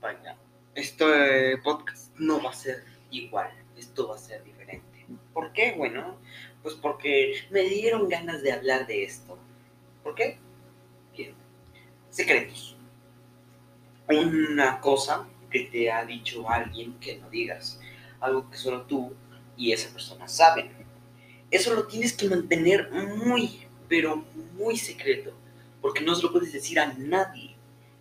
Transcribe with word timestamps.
Vaya, 0.00 0.36
este 0.74 1.58
podcast 1.58 2.16
no 2.16 2.42
va 2.42 2.50
a 2.50 2.54
ser 2.54 2.82
igual, 3.10 3.50
esto 3.76 4.08
va 4.08 4.14
a 4.14 4.18
ser 4.18 4.42
diferente. 4.44 5.06
¿Por 5.34 5.52
qué? 5.52 5.74
Bueno, 5.76 6.16
pues 6.62 6.74
porque 6.74 7.34
me 7.50 7.64
dieron 7.64 8.08
ganas 8.08 8.42
de 8.42 8.52
hablar 8.52 8.86
de 8.86 9.04
esto. 9.04 9.38
¿Por 10.02 10.14
qué? 10.14 10.38
Bien. 11.14 11.34
Secretos. 12.08 12.76
Una 14.08 14.80
cosa 14.80 15.28
que 15.50 15.60
te 15.60 15.90
ha 15.90 16.04
dicho 16.06 16.48
alguien 16.48 16.98
que 16.98 17.18
no 17.18 17.28
digas. 17.28 17.78
Algo 18.20 18.48
que 18.50 18.56
solo 18.56 18.82
tú 18.82 19.14
y 19.56 19.72
esa 19.72 19.92
persona 19.92 20.28
saben. 20.28 20.72
Eso 21.50 21.74
lo 21.74 21.86
tienes 21.86 22.14
que 22.14 22.28
mantener 22.28 22.90
muy, 22.90 23.66
pero 23.88 24.24
muy 24.54 24.78
secreto. 24.78 25.34
Porque 25.82 26.00
no 26.00 26.14
se 26.14 26.22
lo 26.22 26.32
puedes 26.32 26.52
decir 26.52 26.80
a 26.80 26.94
nadie. 26.94 27.56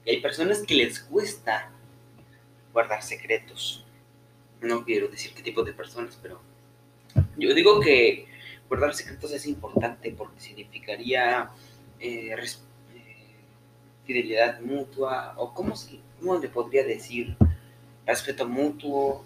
Y 0.05 0.09
hay 0.11 0.21
personas 0.21 0.63
que 0.63 0.75
les 0.75 0.99
cuesta 0.99 1.71
guardar 2.79 3.03
secretos. 3.03 3.83
No 4.61 4.85
quiero 4.85 5.09
decir 5.09 5.33
qué 5.33 5.41
tipo 5.41 5.63
de 5.63 5.73
personas, 5.73 6.17
pero 6.21 6.39
yo 7.37 7.53
digo 7.53 7.81
que 7.81 8.25
guardar 8.69 8.93
secretos 8.93 9.33
es 9.33 9.45
importante 9.47 10.11
porque 10.11 10.39
significaría 10.39 11.49
eh, 11.99 12.33
eh, 12.33 13.35
fidelidad 14.05 14.61
mutua, 14.61 15.33
o 15.35 15.53
cómo, 15.53 15.75
se, 15.75 15.99
le 16.41 16.47
podría 16.47 16.85
decir, 16.85 17.35
respeto 18.05 18.47
mutuo, 18.47 19.25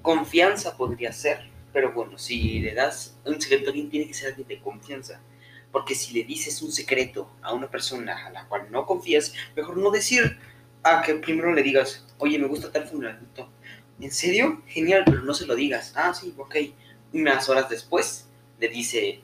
confianza 0.00 0.76
podría 0.76 1.12
ser, 1.12 1.50
pero 1.72 1.90
bueno, 1.92 2.18
si 2.18 2.60
le 2.60 2.72
das 2.72 3.16
un 3.24 3.40
secreto 3.40 3.66
a 3.66 3.68
alguien, 3.70 3.90
tiene 3.90 4.06
que 4.06 4.14
ser 4.14 4.28
alguien 4.28 4.46
de 4.46 4.60
confianza. 4.60 5.20
Porque 5.72 5.96
si 5.96 6.14
le 6.14 6.22
dices 6.22 6.62
un 6.62 6.70
secreto 6.70 7.28
a 7.42 7.52
una 7.52 7.68
persona 7.68 8.26
a 8.26 8.30
la 8.30 8.46
cual 8.46 8.70
no 8.70 8.86
confías, 8.86 9.34
mejor 9.56 9.76
no 9.78 9.90
decir 9.90 10.38
a 10.84 11.02
que 11.02 11.14
primero 11.14 11.52
le 11.52 11.62
digas, 11.62 12.04
oye, 12.22 12.38
me 12.38 12.46
gusta 12.46 12.70
tal 12.70 12.86
fulanito. 12.86 13.48
¿En 14.00 14.10
serio? 14.12 14.62
Genial, 14.66 15.02
pero 15.04 15.22
no 15.22 15.34
se 15.34 15.44
lo 15.44 15.56
digas. 15.56 15.92
Ah, 15.96 16.14
sí, 16.14 16.32
ok. 16.38 16.56
Unas 17.12 17.48
horas 17.48 17.68
después 17.68 18.28
le 18.60 18.68
dice, 18.68 19.20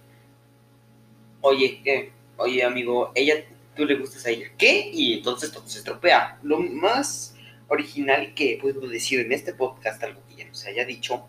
oye, 1.41 1.81
¿qué? 1.85 2.13
Oye, 2.37 2.65
amigo, 2.65 3.13
ella, 3.15 3.45
tú 3.77 3.85
le 3.85 3.95
gustas 3.95 4.27
a 4.27 4.31
ella. 4.31 4.49
¿Qué? 4.59 4.91
Y 4.93 5.15
entonces 5.15 5.53
todo 5.53 5.67
se 5.69 5.79
estropea. 5.79 6.39
Lo 6.43 6.59
más 6.59 7.37
original 7.69 8.35
que 8.35 8.59
puedo 8.61 8.81
decir 8.89 9.21
en 9.21 9.33
este 9.33 9.55
podcast, 9.55 10.03
algo 10.03 10.21
que 10.29 10.35
ya 10.35 10.47
no 10.47 10.55
se 10.55 10.71
haya 10.71 10.85
dicho, 10.85 11.25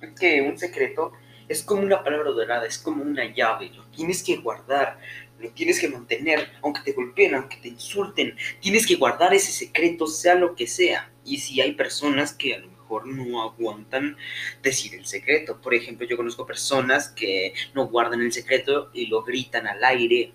es 0.00 0.12
que 0.18 0.42
un 0.42 0.56
secreto 0.58 1.12
es 1.48 1.62
como 1.64 1.82
una 1.82 2.04
palabra 2.04 2.30
dorada, 2.30 2.66
es 2.66 2.78
como 2.78 3.02
una 3.02 3.34
llave, 3.34 3.70
lo 3.70 3.84
tienes 3.86 4.22
que 4.22 4.36
guardar, 4.36 4.98
lo 5.38 5.50
tienes 5.50 5.80
que 5.80 5.88
mantener, 5.88 6.50
aunque 6.62 6.80
te 6.82 6.92
golpeen, 6.92 7.34
aunque 7.34 7.56
te 7.56 7.68
insulten, 7.68 8.36
tienes 8.60 8.86
que 8.86 8.96
guardar 8.96 9.34
ese 9.34 9.52
secreto, 9.52 10.06
sea 10.06 10.34
lo 10.34 10.54
que 10.54 10.66
sea. 10.66 11.10
Y 11.24 11.38
si 11.38 11.60
hay 11.60 11.72
personas 11.72 12.32
que 12.32 12.54
a 12.54 12.58
lo 12.58 12.68
mejor 12.68 13.06
no 13.06 13.42
aguantan 13.42 14.16
decir 14.62 14.94
el 14.94 15.06
secreto, 15.06 15.60
por 15.60 15.74
ejemplo, 15.74 16.06
yo 16.06 16.16
conozco 16.16 16.46
personas 16.46 17.08
que 17.08 17.54
no 17.74 17.86
guardan 17.88 18.20
el 18.20 18.32
secreto 18.32 18.90
y 18.92 19.06
lo 19.06 19.22
gritan 19.22 19.66
al 19.66 19.82
aire. 19.84 20.32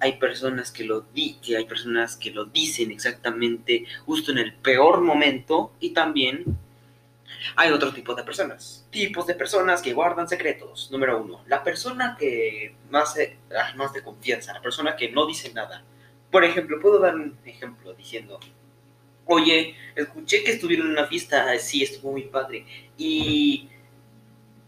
Hay 0.00 0.18
personas 0.18 0.72
que 0.72 0.84
lo 0.84 1.02
di 1.02 1.38
que 1.42 1.56
hay 1.56 1.64
personas 1.64 2.16
que 2.16 2.32
lo 2.32 2.44
dicen 2.44 2.90
exactamente 2.90 3.84
justo 4.04 4.32
en 4.32 4.38
el 4.38 4.52
peor 4.52 5.00
momento 5.00 5.72
y 5.78 5.90
también 5.90 6.58
hay 7.56 7.70
otro 7.70 7.92
tipo 7.92 8.14
de 8.14 8.24
personas. 8.24 8.86
Tipos 8.90 9.26
de 9.26 9.34
personas 9.34 9.82
que 9.82 9.92
guardan 9.92 10.28
secretos. 10.28 10.90
Número 10.90 11.22
uno, 11.22 11.42
la 11.46 11.62
persona 11.62 12.16
que 12.18 12.74
más, 12.90 13.16
ah, 13.56 13.74
más 13.76 13.92
de 13.92 14.02
confianza, 14.02 14.52
la 14.52 14.62
persona 14.62 14.96
que 14.96 15.10
no 15.10 15.26
dice 15.26 15.52
nada. 15.52 15.84
Por 16.30 16.44
ejemplo, 16.44 16.80
puedo 16.80 16.98
dar 16.98 17.14
un 17.14 17.36
ejemplo 17.44 17.92
diciendo, 17.94 18.40
oye, 19.26 19.76
escuché 19.94 20.42
que 20.44 20.52
estuvieron 20.52 20.86
en 20.86 20.92
una 20.92 21.06
fiesta, 21.06 21.56
sí, 21.58 21.82
estuvo 21.82 22.12
muy 22.12 22.22
padre. 22.22 22.66
Y 22.96 23.68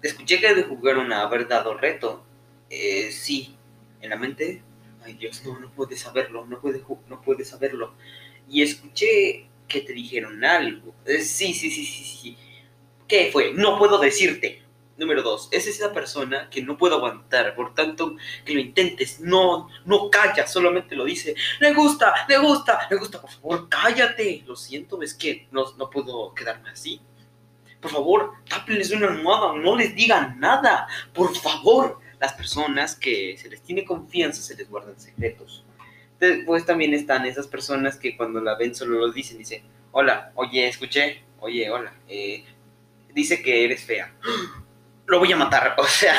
escuché 0.02 0.40
que 0.40 0.62
jugaron 0.62 1.12
a 1.12 1.22
haber 1.22 1.48
dado 1.48 1.74
reto. 1.74 2.24
Eh, 2.70 3.10
sí, 3.10 3.56
en 4.00 4.10
la 4.10 4.16
mente, 4.16 4.62
ay 5.04 5.14
Dios, 5.14 5.44
no, 5.44 5.58
no 5.58 5.70
puedes 5.70 6.00
saberlo, 6.00 6.44
no 6.46 6.60
puedes, 6.60 6.82
no 7.08 7.20
puedes 7.22 7.48
saberlo. 7.48 7.94
Y 8.48 8.62
escuché 8.62 9.46
que 9.68 9.80
te 9.80 9.92
dijeron 9.92 10.44
algo. 10.44 10.94
Eh, 11.06 11.20
sí, 11.20 11.54
sí, 11.54 11.70
sí, 11.70 11.84
sí, 11.84 12.04
sí. 12.04 12.36
¿Qué 13.08 13.30
fue? 13.32 13.52
No 13.52 13.78
puedo 13.78 13.98
decirte. 13.98 14.62
Número 14.96 15.22
dos, 15.22 15.48
es 15.50 15.66
esa 15.66 15.92
persona 15.92 16.48
que 16.48 16.62
no 16.62 16.78
puedo 16.78 16.94
aguantar, 16.94 17.56
por 17.56 17.74
tanto 17.74 18.16
que 18.44 18.54
lo 18.54 18.60
intentes, 18.60 19.18
no, 19.18 19.68
no 19.84 20.08
calla, 20.08 20.46
solamente 20.46 20.94
lo 20.94 21.04
dice, 21.04 21.34
le 21.58 21.74
gusta, 21.74 22.14
le 22.28 22.38
gusta, 22.38 22.86
le 22.88 22.96
gusta, 22.96 23.20
por 23.20 23.28
favor, 23.28 23.68
cállate, 23.68 24.44
lo 24.46 24.54
siento, 24.54 25.02
es 25.02 25.14
que 25.14 25.48
no, 25.50 25.64
no 25.78 25.90
puedo 25.90 26.32
quedarme 26.32 26.70
así. 26.70 27.00
Por 27.80 27.90
favor, 27.90 28.34
tápenles 28.48 28.92
una 28.92 29.08
almohada, 29.08 29.54
no 29.56 29.76
les 29.76 29.96
digan 29.96 30.38
nada, 30.38 30.86
por 31.12 31.36
favor. 31.36 31.98
Las 32.20 32.32
personas 32.32 32.94
que 32.94 33.36
se 33.36 33.50
les 33.50 33.60
tiene 33.62 33.84
confianza 33.84 34.40
se 34.40 34.54
les 34.54 34.70
guardan 34.70 34.98
secretos. 34.98 35.64
Después 36.20 36.64
también 36.64 36.94
están 36.94 37.26
esas 37.26 37.48
personas 37.48 37.98
que 37.98 38.16
cuando 38.16 38.40
la 38.40 38.54
ven 38.54 38.74
solo 38.74 38.98
lo 38.98 39.12
dicen, 39.12 39.36
dicen, 39.36 39.64
hola, 39.90 40.32
oye, 40.36 40.66
escuché, 40.66 41.24
oye, 41.40 41.68
hola, 41.68 41.92
eh, 42.08 42.44
dice 43.14 43.42
que 43.42 43.64
eres 43.64 43.84
fea. 43.84 44.12
Lo 45.06 45.18
voy 45.18 45.32
a 45.32 45.36
matar. 45.36 45.76
O 45.78 45.86
sea, 45.86 46.14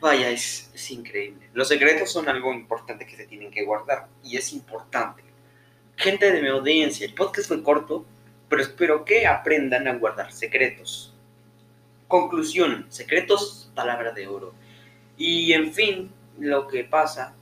vaya, 0.00 0.30
es, 0.30 0.70
es 0.74 0.90
increíble. 0.90 1.50
Los 1.52 1.68
secretos 1.68 2.10
son 2.10 2.28
algo 2.28 2.52
importante 2.52 3.06
que 3.06 3.16
se 3.16 3.26
tienen 3.26 3.50
que 3.50 3.64
guardar. 3.64 4.06
Y 4.22 4.36
es 4.36 4.52
importante. 4.52 5.22
Gente 5.96 6.30
de 6.30 6.40
mi 6.40 6.48
audiencia, 6.48 7.06
el 7.06 7.14
podcast 7.14 7.48
fue 7.48 7.62
corto, 7.62 8.06
pero 8.48 8.62
espero 8.62 9.04
que 9.04 9.26
aprendan 9.26 9.88
a 9.88 9.94
guardar 9.94 10.32
secretos. 10.32 11.12
Conclusión, 12.06 12.86
secretos, 12.88 13.70
palabra 13.74 14.12
de 14.12 14.28
oro. 14.28 14.54
Y 15.16 15.52
en 15.52 15.72
fin, 15.72 16.12
lo 16.38 16.68
que 16.68 16.84
pasa 16.84 17.34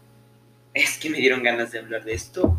es 0.72 0.98
que 0.98 1.10
me 1.10 1.18
dieron 1.18 1.42
ganas 1.42 1.70
de 1.70 1.80
hablar 1.80 2.04
de 2.04 2.14
esto. 2.14 2.58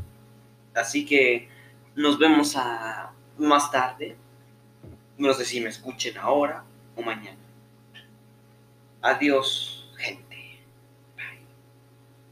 Así 0.75 1.05
que 1.05 1.49
nos 1.95 2.19
vemos 2.19 2.55
a 2.55 3.11
más 3.37 3.71
tarde. 3.71 4.15
No 5.17 5.33
sé 5.33 5.45
si 5.45 5.59
me 5.61 5.69
escuchen 5.69 6.17
ahora 6.17 6.63
o 6.95 7.01
mañana. 7.01 7.37
Adiós. 9.01 9.89